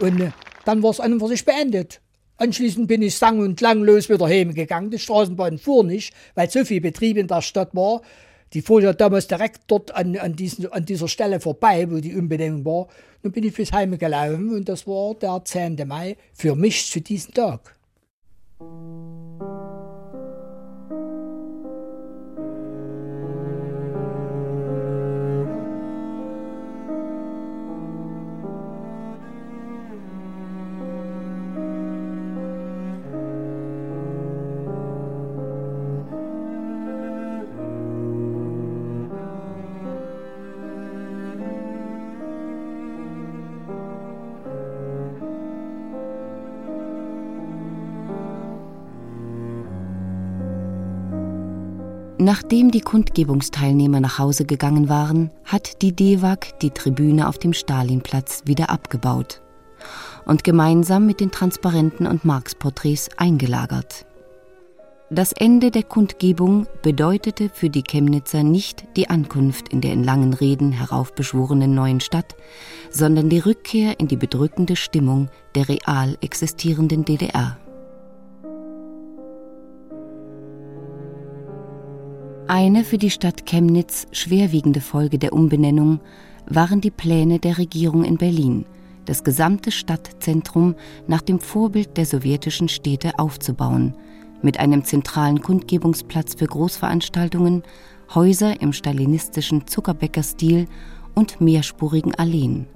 Und 0.00 0.20
äh, 0.20 0.32
dann 0.64 0.82
war 0.82 0.90
es 0.90 0.98
an 0.98 1.12
und 1.12 1.20
für 1.20 1.28
sich 1.28 1.44
beendet. 1.44 2.00
Anschließend 2.38 2.88
bin 2.88 3.02
ich 3.02 3.16
sang- 3.16 3.38
und 3.38 3.56
klanglos 3.56 4.08
wieder 4.08 4.26
heimgegangen. 4.26 4.90
Die 4.90 4.98
Straßenbahn 4.98 5.58
fuhr 5.58 5.84
nicht, 5.84 6.12
weil 6.34 6.50
so 6.50 6.64
viel 6.64 6.80
Betrieb 6.80 7.18
in 7.18 7.28
der 7.28 7.40
Stadt 7.40 7.72
war. 7.72 8.02
Die 8.54 8.62
fuhr 8.62 8.82
ja 8.82 8.92
damals 8.92 9.26
direkt 9.26 9.62
dort 9.66 9.94
an, 9.94 10.16
an, 10.16 10.34
diesen, 10.34 10.72
an 10.72 10.84
dieser 10.84 11.08
Stelle 11.08 11.40
vorbei, 11.40 11.90
wo 11.90 11.98
die 11.98 12.14
Unbedingung 12.14 12.64
war. 12.64 12.88
Dann 13.22 13.32
bin 13.32 13.44
ich 13.44 13.54
bis 13.54 13.72
Heim 13.72 13.98
gelaufen 13.98 14.54
und 14.54 14.68
das 14.68 14.86
war 14.86 15.14
der 15.14 15.44
10. 15.44 15.76
Mai 15.86 16.16
für 16.32 16.54
mich 16.54 16.86
zu 16.86 17.00
diesem 17.00 17.34
Tag. 17.34 17.77
Nachdem 52.28 52.70
die 52.70 52.82
Kundgebungsteilnehmer 52.82 54.00
nach 54.00 54.18
Hause 54.18 54.44
gegangen 54.44 54.90
waren, 54.90 55.30
hat 55.46 55.80
die 55.80 55.96
DEWAG 55.96 56.58
die 56.60 56.68
Tribüne 56.68 57.26
auf 57.26 57.38
dem 57.38 57.54
Stalinplatz 57.54 58.42
wieder 58.44 58.68
abgebaut 58.68 59.40
und 60.26 60.44
gemeinsam 60.44 61.06
mit 61.06 61.20
den 61.20 61.30
Transparenten 61.30 62.06
und 62.06 62.26
Marx-Porträts 62.26 63.08
eingelagert. 63.16 64.04
Das 65.08 65.32
Ende 65.32 65.70
der 65.70 65.84
Kundgebung 65.84 66.66
bedeutete 66.82 67.48
für 67.48 67.70
die 67.70 67.82
Chemnitzer 67.82 68.42
nicht 68.42 68.84
die 68.98 69.08
Ankunft 69.08 69.70
in 69.70 69.80
der 69.80 69.94
in 69.94 70.04
langen 70.04 70.34
Reden 70.34 70.70
heraufbeschworenen 70.70 71.74
neuen 71.74 72.00
Stadt, 72.00 72.36
sondern 72.90 73.30
die 73.30 73.38
Rückkehr 73.38 74.00
in 74.00 74.06
die 74.06 74.18
bedrückende 74.18 74.76
Stimmung 74.76 75.30
der 75.54 75.70
real 75.70 76.18
existierenden 76.20 77.06
DDR. 77.06 77.56
Eine 82.50 82.82
für 82.82 82.96
die 82.96 83.10
Stadt 83.10 83.44
Chemnitz 83.44 84.06
schwerwiegende 84.10 84.80
Folge 84.80 85.18
der 85.18 85.34
Umbenennung 85.34 86.00
waren 86.46 86.80
die 86.80 86.90
Pläne 86.90 87.38
der 87.38 87.58
Regierung 87.58 88.04
in 88.04 88.16
Berlin, 88.16 88.64
das 89.04 89.22
gesamte 89.22 89.70
Stadtzentrum 89.70 90.74
nach 91.06 91.20
dem 91.20 91.40
Vorbild 91.40 91.98
der 91.98 92.06
sowjetischen 92.06 92.70
Städte 92.70 93.18
aufzubauen, 93.18 93.94
mit 94.40 94.58
einem 94.58 94.82
zentralen 94.82 95.42
Kundgebungsplatz 95.42 96.36
für 96.36 96.46
Großveranstaltungen, 96.46 97.64
Häuser 98.14 98.62
im 98.62 98.72
stalinistischen 98.72 99.66
Zuckerbäckerstil 99.66 100.68
und 101.14 101.42
mehrspurigen 101.42 102.14
Alleen. 102.14 102.66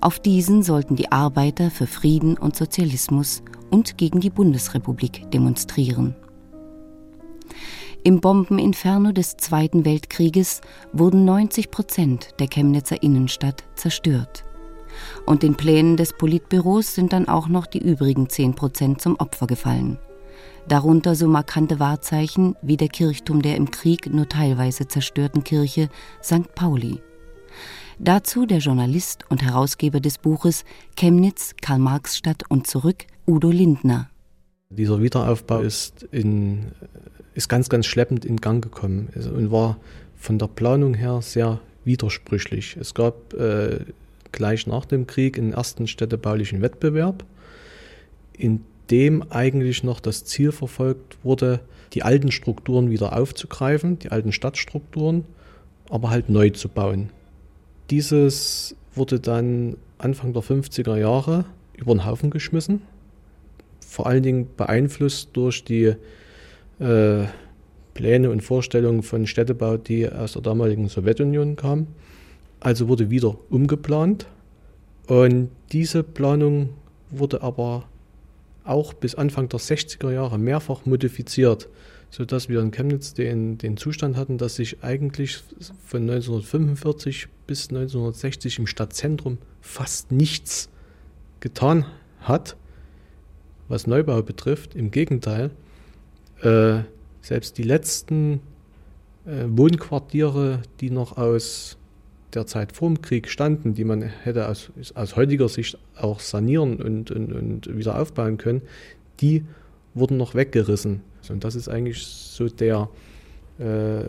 Auf 0.00 0.18
diesen 0.18 0.62
sollten 0.62 0.96
die 0.96 1.12
Arbeiter 1.12 1.70
für 1.70 1.86
Frieden 1.86 2.38
und 2.38 2.56
Sozialismus 2.56 3.42
und 3.68 3.98
gegen 3.98 4.20
die 4.20 4.30
Bundesrepublik 4.30 5.30
demonstrieren. 5.30 6.16
Im 8.06 8.20
Bombeninferno 8.20 9.12
des 9.12 9.38
Zweiten 9.38 9.86
Weltkrieges 9.86 10.60
wurden 10.92 11.24
90 11.24 11.70
Prozent 11.70 12.34
der 12.38 12.48
Chemnitzer 12.48 13.02
Innenstadt 13.02 13.64
zerstört. 13.76 14.44
Und 15.24 15.42
den 15.42 15.54
Plänen 15.54 15.96
des 15.96 16.12
Politbüros 16.12 16.94
sind 16.94 17.14
dann 17.14 17.28
auch 17.28 17.48
noch 17.48 17.64
die 17.66 17.78
übrigen 17.78 18.28
10 18.28 18.56
Prozent 18.56 19.00
zum 19.00 19.16
Opfer 19.16 19.46
gefallen. 19.46 19.96
Darunter 20.68 21.14
so 21.14 21.28
markante 21.28 21.80
Wahrzeichen 21.80 22.56
wie 22.60 22.76
der 22.76 22.88
Kirchturm 22.88 23.40
der 23.40 23.56
im 23.56 23.70
Krieg 23.70 24.12
nur 24.12 24.28
teilweise 24.28 24.86
zerstörten 24.86 25.42
Kirche 25.42 25.88
St. 26.22 26.54
Pauli. 26.54 27.00
Dazu 27.98 28.44
der 28.44 28.58
Journalist 28.58 29.24
und 29.30 29.42
Herausgeber 29.42 30.00
des 30.00 30.18
Buches 30.18 30.66
Chemnitz, 30.94 31.54
Karl-Marx-Stadt 31.62 32.42
und 32.50 32.66
zurück, 32.66 33.06
Udo 33.26 33.48
Lindner. 33.48 34.10
Dieser 34.68 35.00
Wiederaufbau 35.00 35.60
ist 35.60 36.02
in 36.10 36.72
ist 37.34 37.48
ganz, 37.48 37.68
ganz 37.68 37.86
schleppend 37.86 38.24
in 38.24 38.36
Gang 38.38 38.62
gekommen 38.62 39.08
und 39.14 39.50
war 39.50 39.78
von 40.16 40.38
der 40.38 40.46
Planung 40.46 40.94
her 40.94 41.20
sehr 41.22 41.60
widersprüchlich. 41.84 42.76
Es 42.80 42.94
gab 42.94 43.34
äh, 43.34 43.80
gleich 44.32 44.66
nach 44.66 44.84
dem 44.84 45.06
Krieg 45.06 45.38
einen 45.38 45.52
ersten 45.52 45.86
städtebaulichen 45.86 46.62
Wettbewerb, 46.62 47.24
in 48.36 48.64
dem 48.90 49.30
eigentlich 49.30 49.82
noch 49.82 50.00
das 50.00 50.24
Ziel 50.24 50.52
verfolgt 50.52 51.18
wurde, 51.22 51.60
die 51.92 52.02
alten 52.02 52.30
Strukturen 52.32 52.90
wieder 52.90 53.16
aufzugreifen, 53.16 53.98
die 53.98 54.10
alten 54.10 54.32
Stadtstrukturen, 54.32 55.24
aber 55.88 56.10
halt 56.10 56.28
neu 56.28 56.50
zu 56.50 56.68
bauen. 56.68 57.10
Dieses 57.90 58.76
wurde 58.94 59.20
dann 59.20 59.76
Anfang 59.98 60.32
der 60.32 60.42
50er 60.42 60.96
Jahre 60.96 61.44
über 61.76 61.94
den 61.94 62.04
Haufen 62.04 62.30
geschmissen, 62.30 62.82
vor 63.80 64.06
allen 64.06 64.22
Dingen 64.22 64.48
beeinflusst 64.56 65.30
durch 65.34 65.64
die 65.64 65.94
äh, 66.78 67.24
Pläne 67.94 68.30
und 68.30 68.42
Vorstellungen 68.42 69.02
von 69.02 69.26
Städtebau, 69.26 69.76
die 69.76 70.08
aus 70.08 70.32
der 70.32 70.42
damaligen 70.42 70.88
Sowjetunion 70.88 71.56
kamen. 71.56 71.88
Also 72.60 72.88
wurde 72.88 73.10
wieder 73.10 73.36
umgeplant 73.50 74.26
und 75.06 75.50
diese 75.72 76.02
Planung 76.02 76.70
wurde 77.10 77.42
aber 77.42 77.84
auch 78.64 78.94
bis 78.94 79.14
Anfang 79.14 79.48
der 79.48 79.60
60er 79.60 80.10
Jahre 80.10 80.38
mehrfach 80.38 80.86
modifiziert, 80.86 81.68
sodass 82.10 82.48
wir 82.48 82.60
in 82.60 82.70
Chemnitz 82.70 83.12
den, 83.12 83.58
den 83.58 83.76
Zustand 83.76 84.16
hatten, 84.16 84.38
dass 84.38 84.56
sich 84.56 84.82
eigentlich 84.82 85.42
von 85.84 86.02
1945 86.02 87.28
bis 87.46 87.68
1960 87.68 88.60
im 88.60 88.66
Stadtzentrum 88.66 89.38
fast 89.60 90.10
nichts 90.10 90.70
getan 91.40 91.84
hat, 92.20 92.56
was 93.68 93.86
Neubau 93.86 94.22
betrifft. 94.22 94.74
Im 94.74 94.90
Gegenteil, 94.90 95.50
äh, 96.44 96.84
selbst 97.20 97.58
die 97.58 97.62
letzten 97.62 98.40
äh, 99.26 99.44
Wohnquartiere, 99.46 100.62
die 100.80 100.90
noch 100.90 101.16
aus 101.16 101.78
der 102.34 102.46
Zeit 102.46 102.72
vor 102.72 102.88
dem 102.88 103.00
Krieg 103.00 103.28
standen, 103.28 103.74
die 103.74 103.84
man 103.84 104.02
hätte 104.02 104.48
aus, 104.48 104.72
aus 104.94 105.16
heutiger 105.16 105.48
Sicht 105.48 105.78
auch 105.96 106.20
sanieren 106.20 106.82
und, 106.82 107.10
und, 107.10 107.32
und 107.32 107.76
wieder 107.76 107.98
aufbauen 107.98 108.38
können, 108.38 108.62
die 109.20 109.44
wurden 109.94 110.16
noch 110.16 110.34
weggerissen. 110.34 111.00
Und 111.30 111.44
das 111.44 111.54
ist 111.54 111.68
eigentlich 111.68 112.04
so 112.04 112.48
der, 112.48 112.88
äh, 113.58 114.02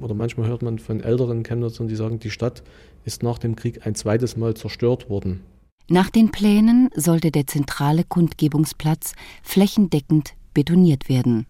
oder 0.00 0.14
manchmal 0.14 0.48
hört 0.48 0.62
man 0.62 0.78
von 0.78 1.00
älteren 1.00 1.42
Chemnitzern, 1.42 1.88
die 1.88 1.96
sagen, 1.96 2.18
die 2.18 2.30
Stadt 2.30 2.62
ist 3.04 3.22
nach 3.22 3.38
dem 3.38 3.56
Krieg 3.56 3.86
ein 3.86 3.94
zweites 3.94 4.36
Mal 4.36 4.54
zerstört 4.54 5.10
worden. 5.10 5.40
Nach 5.88 6.08
den 6.08 6.30
Plänen 6.30 6.88
sollte 6.94 7.30
der 7.30 7.46
zentrale 7.46 8.04
Kundgebungsplatz 8.04 9.14
flächendeckend 9.42 10.34
betoniert 10.54 11.08
werden. 11.08 11.46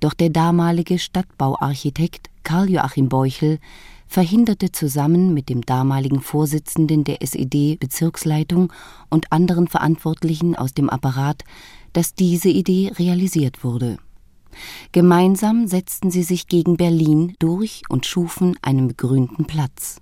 Doch 0.00 0.12
der 0.12 0.30
damalige 0.30 0.98
Stadtbauarchitekt 0.98 2.30
Karl 2.42 2.70
Joachim 2.70 3.08
Beuchel 3.08 3.58
verhinderte 4.06 4.70
zusammen 4.70 5.34
mit 5.34 5.48
dem 5.48 5.62
damaligen 5.62 6.20
Vorsitzenden 6.20 7.04
der 7.04 7.22
SED-Bezirksleitung 7.22 8.72
und 9.10 9.32
anderen 9.32 9.68
Verantwortlichen 9.68 10.54
aus 10.54 10.74
dem 10.74 10.90
Apparat, 10.90 11.44
dass 11.92 12.14
diese 12.14 12.48
Idee 12.48 12.92
realisiert 12.98 13.64
wurde. 13.64 13.98
Gemeinsam 14.92 15.66
setzten 15.66 16.10
sie 16.10 16.22
sich 16.22 16.46
gegen 16.46 16.76
Berlin 16.76 17.34
durch 17.38 17.82
und 17.88 18.06
schufen 18.06 18.56
einen 18.62 18.88
begrünten 18.88 19.46
Platz. 19.46 20.00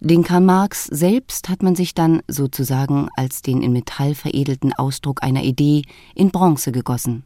Den 0.00 0.24
Karl 0.24 0.42
Marx 0.42 0.84
selbst 0.84 1.48
hat 1.48 1.62
man 1.62 1.74
sich 1.74 1.94
dann 1.94 2.20
sozusagen 2.28 3.08
als 3.16 3.40
den 3.40 3.62
in 3.62 3.72
Metall 3.72 4.14
veredelten 4.14 4.74
Ausdruck 4.74 5.22
einer 5.22 5.42
Idee 5.42 5.82
in 6.14 6.30
Bronze 6.30 6.70
gegossen. 6.70 7.24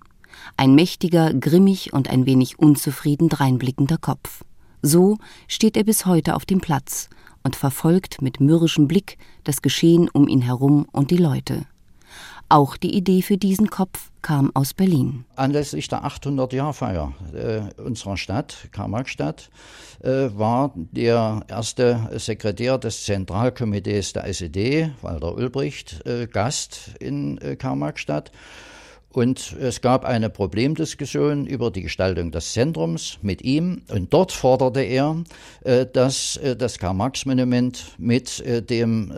Ein 0.57 0.77
mächtiger, 0.77 1.35
grimmig 1.35 1.93
und 1.93 2.09
ein 2.09 2.27
wenig 2.27 2.61
unzufrieden 2.61 3.29
dreinblickender 3.29 3.99
Kopf. 3.99 4.45
So 4.83 5.19
steht 5.49 5.77
er 5.77 5.85
bis 5.85 6.07
heute 6.07 6.37
auf 6.37 6.47
dem 6.47 6.61
Platz 6.61 7.09
und 7.43 7.57
verfolgt 7.57 8.23
mit 8.23 8.41
mürrischem 8.41 8.87
Blick 8.87 9.19
das 9.43 9.63
Geschehen 9.63 10.09
um 10.09 10.29
ihn 10.29 10.43
herum 10.43 10.87
und 10.93 11.11
die 11.11 11.17
Leute. 11.17 11.67
Auch 12.53 12.77
die 12.77 12.97
Idee 12.97 13.23
für 13.23 13.39
diesen 13.39 13.71
Kopf 13.71 14.11
kam 14.23 14.51
aus 14.55 14.75
Berlin. 14.75 15.25
Anlässlich 15.37 15.87
der 15.87 16.03
800-Jahr-Feier 16.05 17.15
äh, 17.33 17.81
unserer 17.81 18.17
Stadt, 18.17 18.69
Karl-Marx-Stadt, 18.73 19.51
äh, 20.03 20.31
war 20.35 20.73
der 20.75 21.43
erste 21.47 22.11
Sekretär 22.17 22.77
des 22.77 23.05
Zentralkomitees 23.05 24.15
der 24.15 24.27
SED, 24.27 24.91
Walter 25.01 25.37
Ulbricht, 25.37 26.05
äh, 26.05 26.27
Gast 26.27 26.91
in 26.99 27.39
äh, 27.39 27.55
Karl-Marx-Stadt 27.55 28.33
und 29.13 29.57
es 29.61 29.81
gab 29.81 30.05
eine 30.05 30.31
Problemdiskussion 30.31 31.47
über 31.47 31.73
die 31.73 31.83
Gestaltung 31.83 32.31
des 32.31 32.53
Zentrums 32.53 33.19
mit 33.23 33.43
ihm. 33.43 33.83
Und 33.89 34.13
dort 34.13 34.31
forderte 34.31 34.83
er, 34.83 35.25
äh, 35.65 35.85
dass 35.85 36.37
äh, 36.37 36.55
das 36.55 36.79
Karl-Marx-Monument 36.79 37.97
mit 37.99 38.39
äh, 38.41 38.63
dem 38.63 39.13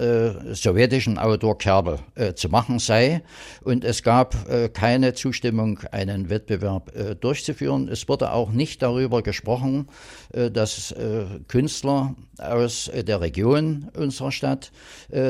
sowjetischen 0.52 1.18
Autor 1.18 1.58
Kerbel 1.58 1.98
zu 2.34 2.48
machen 2.48 2.78
sei. 2.78 3.22
Und 3.62 3.84
es 3.84 4.02
gab 4.02 4.34
keine 4.72 5.14
Zustimmung, 5.14 5.80
einen 5.90 6.30
Wettbewerb 6.30 6.92
durchzuführen. 7.20 7.88
Es 7.88 8.08
wurde 8.08 8.32
auch 8.32 8.50
nicht 8.50 8.82
darüber 8.82 9.22
gesprochen, 9.22 9.88
dass 10.30 10.94
Künstler 11.48 12.14
aus 12.38 12.90
der 12.94 13.20
Region 13.20 13.88
unserer 13.96 14.32
Stadt 14.32 14.72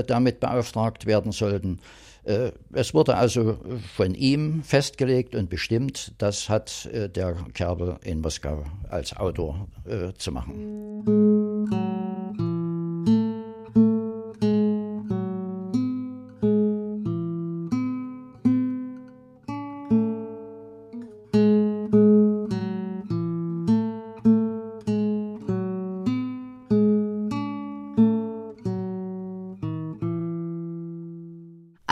damit 0.06 0.40
beauftragt 0.40 1.06
werden 1.06 1.32
sollten. 1.32 1.80
Äh, 2.24 2.52
es 2.72 2.94
wurde 2.94 3.16
also 3.16 3.58
von 3.96 4.14
ihm 4.14 4.62
festgelegt 4.62 5.34
und 5.34 5.50
bestimmt, 5.50 6.14
das 6.18 6.48
hat 6.48 6.86
äh, 6.86 7.08
der 7.08 7.34
Kerbel 7.52 7.98
in 8.04 8.20
Moskau 8.20 8.64
als 8.88 9.16
Autor 9.16 9.68
äh, 9.86 10.12
zu 10.14 10.30
machen. 10.30 11.41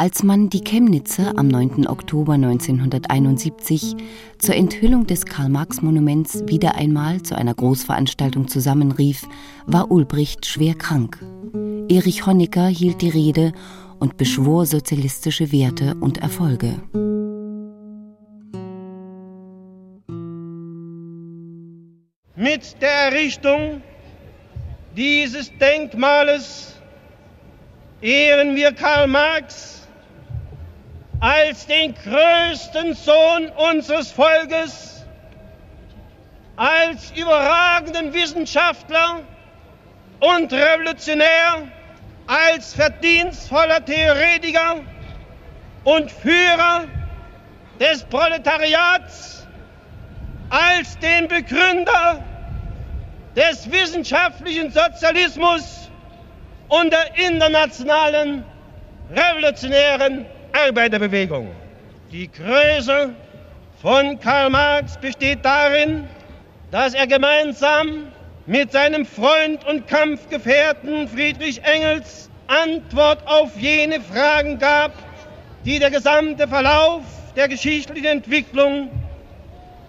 Als 0.00 0.22
man 0.22 0.48
die 0.48 0.64
Chemnitzer 0.64 1.34
am 1.36 1.48
9. 1.48 1.86
Oktober 1.86 2.32
1971 2.32 3.96
zur 4.38 4.54
Enthüllung 4.54 5.06
des 5.06 5.26
Karl-Marx-Monuments 5.26 6.44
wieder 6.46 6.74
einmal 6.74 7.20
zu 7.20 7.34
einer 7.36 7.52
Großveranstaltung 7.52 8.48
zusammenrief, 8.48 9.28
war 9.66 9.90
Ulbricht 9.90 10.46
schwer 10.46 10.72
krank. 10.72 11.22
Erich 11.90 12.24
Honecker 12.24 12.66
hielt 12.66 13.02
die 13.02 13.10
Rede 13.10 13.52
und 13.98 14.16
beschwor 14.16 14.64
sozialistische 14.64 15.52
Werte 15.52 15.94
und 16.00 16.16
Erfolge. 16.16 16.76
Mit 22.36 22.80
der 22.80 22.90
Errichtung 23.04 23.82
dieses 24.96 25.52
Denkmales 25.58 26.74
ehren 28.00 28.56
wir 28.56 28.72
Karl 28.72 29.06
Marx 29.06 29.79
als 31.20 31.66
den 31.66 31.94
größten 31.94 32.94
Sohn 32.94 33.50
unseres 33.50 34.10
Volkes, 34.10 35.04
als 36.56 37.10
überragenden 37.12 38.12
Wissenschaftler 38.14 39.20
und 40.20 40.52
Revolutionär, 40.52 41.68
als 42.26 42.74
verdienstvoller 42.74 43.84
Theoretiker 43.84 44.76
und 45.84 46.10
Führer 46.10 46.84
des 47.78 48.02
Proletariats, 48.04 49.46
als 50.48 50.98
den 50.98 51.28
Begründer 51.28 52.22
des 53.36 53.70
wissenschaftlichen 53.70 54.70
Sozialismus 54.70 55.90
und 56.68 56.92
der 56.92 57.14
internationalen 57.18 58.44
revolutionären 59.10 60.26
Arbeiterbewegung. 60.52 61.50
Die 62.10 62.30
Größe 62.30 63.14
von 63.80 64.18
Karl 64.20 64.50
Marx 64.50 64.96
besteht 64.98 65.44
darin, 65.44 66.08
dass 66.70 66.94
er 66.94 67.06
gemeinsam 67.06 68.08
mit 68.46 68.72
seinem 68.72 69.06
Freund 69.06 69.64
und 69.66 69.86
Kampfgefährten 69.86 71.08
Friedrich 71.08 71.62
Engels 71.64 72.30
Antwort 72.46 73.26
auf 73.26 73.56
jene 73.56 74.00
Fragen 74.00 74.58
gab, 74.58 74.92
die 75.64 75.78
der 75.78 75.90
gesamte 75.90 76.48
Verlauf 76.48 77.02
der 77.36 77.48
geschichtlichen 77.48 78.06
Entwicklung 78.06 78.90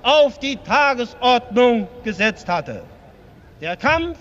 auf 0.04 0.38
die 0.40 0.58
Tagesordnung 0.58 1.88
gesetzt 2.04 2.48
hatte. 2.48 2.84
Der 3.62 3.78
Kampf 3.78 4.18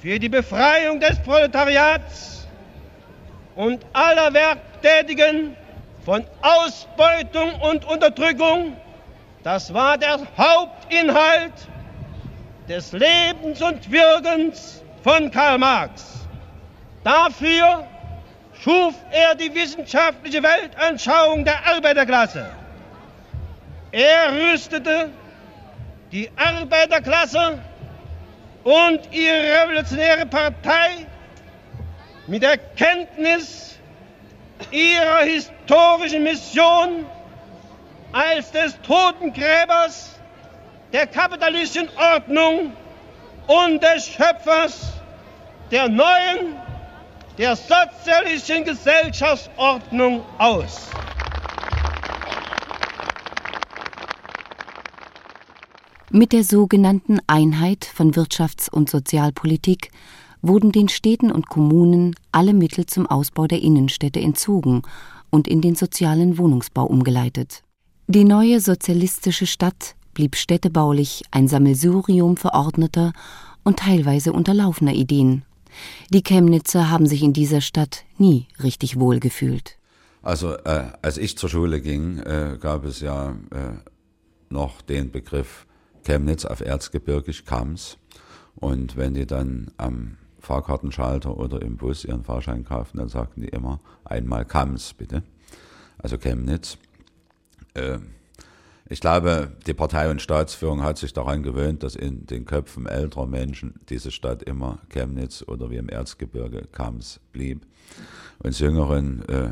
für 0.00 0.18
die 0.18 0.28
Befreiung 0.28 1.00
des 1.00 1.18
Proletariats 1.20 2.46
und 3.54 3.84
aller 3.92 4.32
Werktätigen 4.34 5.56
von 6.08 6.24
Ausbeutung 6.40 7.54
und 7.60 7.84
Unterdrückung, 7.84 8.78
das 9.42 9.74
war 9.74 9.98
der 9.98 10.18
Hauptinhalt 10.38 11.52
des 12.66 12.92
Lebens 12.92 13.60
und 13.60 13.92
Wirkens 13.92 14.82
von 15.04 15.30
Karl 15.30 15.58
Marx. 15.58 16.26
Dafür 17.04 17.86
schuf 18.54 18.94
er 19.10 19.34
die 19.34 19.54
wissenschaftliche 19.54 20.42
Weltanschauung 20.42 21.44
der 21.44 21.66
Arbeiterklasse. 21.66 22.52
Er 23.92 24.32
rüstete 24.32 25.10
die 26.10 26.30
Arbeiterklasse 26.36 27.58
und 28.64 29.00
ihre 29.12 29.62
revolutionäre 29.62 30.24
Partei 30.24 31.06
mit 32.26 32.42
der 32.42 32.56
Kenntnis 32.56 33.77
ihrer 34.70 35.20
historischen 35.24 36.22
Mission 36.22 37.06
als 38.12 38.50
des 38.50 38.76
Totengräbers 38.82 40.18
der 40.92 41.06
kapitalistischen 41.06 41.88
Ordnung 41.96 42.72
und 43.46 43.82
des 43.82 44.06
Schöpfers 44.06 44.92
der 45.70 45.88
neuen, 45.88 46.56
der 47.36 47.56
sozialistischen 47.56 48.64
Gesellschaftsordnung 48.64 50.22
aus. 50.38 50.88
Mit 56.10 56.32
der 56.32 56.42
sogenannten 56.42 57.20
Einheit 57.26 57.84
von 57.84 58.14
Wirtschafts- 58.14 58.70
und 58.70 58.88
Sozialpolitik 58.88 59.90
wurden 60.42 60.72
den 60.72 60.88
Städten 60.88 61.30
und 61.30 61.48
Kommunen 61.48 62.14
alle 62.32 62.54
Mittel 62.54 62.86
zum 62.86 63.06
Ausbau 63.06 63.46
der 63.46 63.62
Innenstädte 63.62 64.20
entzogen 64.20 64.82
und 65.30 65.48
in 65.48 65.60
den 65.60 65.74
sozialen 65.74 66.38
Wohnungsbau 66.38 66.84
umgeleitet. 66.86 67.62
Die 68.06 68.24
neue 68.24 68.60
sozialistische 68.60 69.46
Stadt 69.46 69.94
blieb 70.14 70.36
städtebaulich 70.36 71.22
ein 71.30 71.46
Sammelsurium 71.48 72.36
verordneter 72.36 73.12
und 73.64 73.80
teilweise 73.80 74.32
unterlaufener 74.32 74.94
Ideen. 74.94 75.44
Die 76.10 76.22
Chemnitzer 76.22 76.90
haben 76.90 77.06
sich 77.06 77.22
in 77.22 77.32
dieser 77.32 77.60
Stadt 77.60 78.04
nie 78.16 78.48
richtig 78.62 78.98
wohl 78.98 79.20
gefühlt. 79.20 79.78
Also 80.22 80.54
äh, 80.54 80.90
als 81.02 81.18
ich 81.18 81.38
zur 81.38 81.48
Schule 81.48 81.80
ging, 81.80 82.18
äh, 82.18 82.58
gab 82.60 82.84
es 82.84 83.00
ja 83.00 83.30
äh, 83.50 83.76
noch 84.50 84.80
den 84.82 85.10
Begriff 85.10 85.66
Chemnitz 86.04 86.44
auf 86.44 86.60
Erzgebirgisch 86.60 87.44
Kams. 87.44 87.98
Und 88.56 88.96
wenn 88.96 89.14
die 89.14 89.26
dann 89.26 89.70
am 89.76 90.16
Fahrkartenschalter 90.40 91.36
oder 91.36 91.62
im 91.62 91.76
Bus 91.76 92.04
ihren 92.04 92.24
Fahrschein 92.24 92.64
kauften, 92.64 92.98
dann 92.98 93.08
sagten 93.08 93.42
die 93.42 93.48
immer 93.48 93.80
einmal 94.04 94.44
Kams 94.44 94.94
bitte. 94.94 95.22
Also 95.98 96.18
Chemnitz. 96.18 96.78
Äh, 97.74 97.98
ich 98.90 99.00
glaube, 99.00 99.52
die 99.66 99.74
Partei 99.74 100.10
und 100.10 100.22
Staatsführung 100.22 100.82
hat 100.82 100.96
sich 100.96 101.12
daran 101.12 101.42
gewöhnt, 101.42 101.82
dass 101.82 101.94
in 101.94 102.24
den 102.24 102.46
Köpfen 102.46 102.86
älterer 102.86 103.26
Menschen 103.26 103.74
diese 103.90 104.10
Stadt 104.10 104.42
immer 104.42 104.78
Chemnitz 104.88 105.44
oder 105.46 105.70
wie 105.70 105.76
im 105.76 105.90
Erzgebirge 105.90 106.62
Kams 106.72 107.20
blieb. 107.32 107.66
Uns 108.38 108.60
Jüngeren 108.60 109.28
äh, 109.28 109.50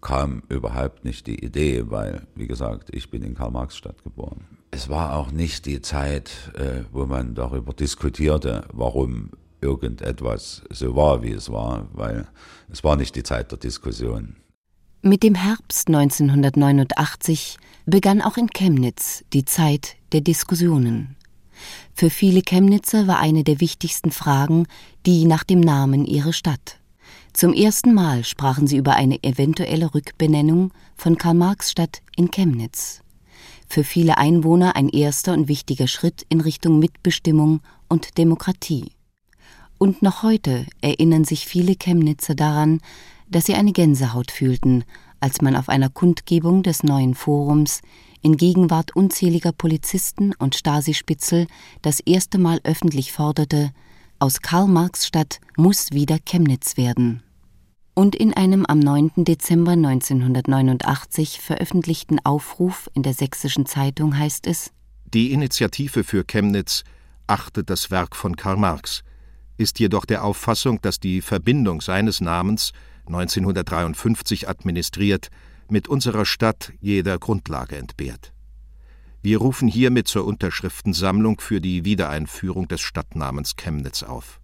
kam 0.00 0.42
überhaupt 0.48 1.04
nicht 1.04 1.26
die 1.26 1.44
Idee, 1.44 1.84
weil, 1.90 2.26
wie 2.36 2.46
gesagt, 2.46 2.94
ich 2.94 3.10
bin 3.10 3.22
in 3.22 3.34
Karl-Marx-Stadt 3.34 4.04
geboren. 4.04 4.44
Es 4.70 4.88
war 4.88 5.16
auch 5.16 5.32
nicht 5.32 5.66
die 5.66 5.80
Zeit, 5.80 6.52
äh, 6.54 6.84
wo 6.92 7.06
man 7.06 7.34
darüber 7.34 7.72
diskutierte, 7.72 8.64
warum 8.72 9.30
irgendetwas 9.66 10.62
so 10.70 10.94
war, 10.94 11.22
wie 11.22 11.32
es 11.32 11.50
war, 11.50 11.88
weil 11.92 12.26
es 12.70 12.84
war 12.84 12.96
nicht 12.96 13.16
die 13.16 13.22
Zeit 13.22 13.50
der 13.50 13.58
Diskussion. 13.58 14.36
Mit 15.02 15.22
dem 15.22 15.34
Herbst 15.34 15.88
1989 15.88 17.58
begann 17.84 18.22
auch 18.22 18.36
in 18.36 18.48
Chemnitz 18.48 19.24
die 19.32 19.44
Zeit 19.44 19.96
der 20.12 20.20
Diskussionen. 20.20 21.16
Für 21.94 22.10
viele 22.10 22.42
Chemnitzer 22.42 23.06
war 23.06 23.18
eine 23.18 23.44
der 23.44 23.60
wichtigsten 23.60 24.10
Fragen 24.10 24.66
die 25.06 25.24
nach 25.24 25.44
dem 25.44 25.60
Namen 25.60 26.04
ihrer 26.04 26.32
Stadt. 26.32 26.80
Zum 27.32 27.52
ersten 27.52 27.94
Mal 27.94 28.24
sprachen 28.24 28.66
sie 28.66 28.76
über 28.76 28.94
eine 28.94 29.22
eventuelle 29.22 29.94
Rückbenennung 29.94 30.72
von 30.96 31.18
Karl-Marx-Stadt 31.18 32.00
in 32.16 32.30
Chemnitz. 32.30 33.02
Für 33.68 33.84
viele 33.84 34.16
Einwohner 34.18 34.76
ein 34.76 34.88
erster 34.88 35.32
und 35.32 35.48
wichtiger 35.48 35.86
Schritt 35.86 36.24
in 36.28 36.40
Richtung 36.40 36.78
Mitbestimmung 36.78 37.60
und 37.88 38.16
Demokratie. 38.18 38.95
Und 39.78 40.02
noch 40.02 40.22
heute 40.22 40.66
erinnern 40.80 41.24
sich 41.24 41.46
viele 41.46 41.74
Chemnitzer 41.76 42.34
daran, 42.34 42.80
dass 43.28 43.44
sie 43.44 43.54
eine 43.54 43.72
Gänsehaut 43.72 44.30
fühlten, 44.30 44.84
als 45.20 45.42
man 45.42 45.56
auf 45.56 45.68
einer 45.68 45.90
Kundgebung 45.90 46.62
des 46.62 46.82
neuen 46.82 47.14
Forums 47.14 47.82
in 48.22 48.36
Gegenwart 48.36 48.94
unzähliger 48.96 49.52
Polizisten 49.52 50.32
und 50.38 50.54
Stasi-Spitzel 50.54 51.46
das 51.82 52.00
erste 52.00 52.38
Mal 52.38 52.60
öffentlich 52.64 53.12
forderte, 53.12 53.70
aus 54.18 54.40
Karl-Marx-Stadt 54.40 55.40
muss 55.56 55.92
wieder 55.92 56.18
Chemnitz 56.24 56.76
werden 56.76 57.22
und 57.96 58.14
in 58.14 58.34
einem 58.34 58.66
am 58.66 58.78
9. 58.78 59.24
Dezember 59.24 59.72
1989 59.72 61.40
veröffentlichten 61.40 62.18
Aufruf 62.24 62.90
in 62.92 63.02
der 63.02 63.14
Sächsischen 63.14 63.64
Zeitung 63.64 64.16
heißt 64.16 64.46
es 64.46 64.70
Die 65.14 65.32
Initiative 65.32 66.04
für 66.04 66.22
Chemnitz 66.24 66.84
achtet 67.26 67.70
das 67.70 67.90
Werk 67.90 68.14
von 68.14 68.36
Karl 68.36 68.58
Marx, 68.58 69.02
ist 69.56 69.78
jedoch 69.78 70.04
der 70.04 70.24
Auffassung, 70.24 70.80
dass 70.82 71.00
die 71.00 71.20
Verbindung 71.20 71.80
seines 71.80 72.20
Namens 72.20 72.72
1953 73.06 74.48
administriert 74.48 75.28
mit 75.68 75.88
unserer 75.88 76.24
Stadt 76.24 76.72
jeder 76.80 77.18
Grundlage 77.18 77.76
entbehrt. 77.76 78.32
Wir 79.22 79.38
rufen 79.38 79.68
hiermit 79.68 80.08
zur 80.08 80.24
Unterschriftensammlung 80.24 81.40
für 81.40 81.60
die 81.60 81.84
Wiedereinführung 81.84 82.68
des 82.68 82.80
Stadtnamens 82.80 83.56
Chemnitz 83.56 84.02
auf 84.02 84.40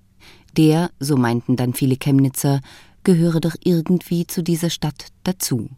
Der, 0.58 0.89
so 0.99 1.15
meinten 1.15 1.56
dann 1.56 1.73
viele 1.73 1.97
Chemnitzer, 1.97 2.62
gehöre 3.03 3.39
doch 3.39 3.56
irgendwie 3.63 4.25
zu 4.27 4.43
dieser 4.43 4.69
Stadt 4.69 5.08
dazu. 5.23 5.69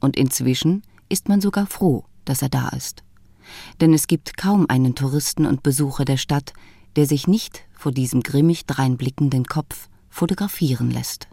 Und 0.00 0.16
inzwischen 0.16 0.82
ist 1.08 1.28
man 1.28 1.40
sogar 1.40 1.66
froh, 1.66 2.04
dass 2.24 2.42
er 2.42 2.48
da 2.48 2.68
ist. 2.68 3.02
Denn 3.80 3.94
es 3.94 4.06
gibt 4.06 4.36
kaum 4.36 4.66
einen 4.68 4.94
Touristen 4.94 5.46
und 5.46 5.62
Besucher 5.62 6.04
der 6.04 6.18
Stadt, 6.18 6.52
der 6.96 7.06
sich 7.06 7.26
nicht 7.26 7.62
vor 7.72 7.92
diesem 7.92 8.22
grimmig 8.22 8.66
dreinblickenden 8.66 9.44
Kopf 9.44 9.88
fotografieren 10.08 10.90
lässt. 10.90 11.28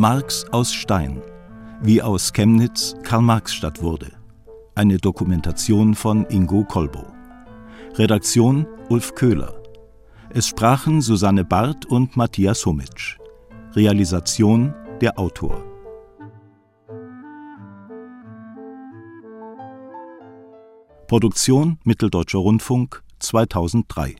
Marx 0.00 0.44
aus 0.52 0.72
Stein, 0.72 1.20
wie 1.82 2.00
aus 2.00 2.32
Chemnitz 2.32 2.94
Karl-Marx-Stadt 3.02 3.82
wurde. 3.82 4.12
Eine 4.76 4.98
Dokumentation 4.98 5.96
von 5.96 6.24
Ingo 6.30 6.62
Kolbo. 6.62 7.04
Redaktion 7.94 8.64
Ulf 8.88 9.16
Köhler. 9.16 9.60
Es 10.30 10.46
sprachen 10.46 11.02
Susanne 11.02 11.44
Barth 11.44 11.84
und 11.84 12.16
Matthias 12.16 12.64
Humitsch. 12.64 13.18
Realisation 13.74 14.74
der 15.00 15.18
Autor. 15.18 15.62
Produktion 21.06 21.78
Mitteldeutscher 21.84 22.38
Rundfunk 22.38 23.02
2003 23.18 24.16